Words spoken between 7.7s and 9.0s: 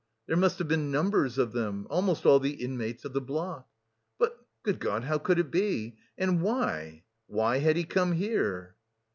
he come here!"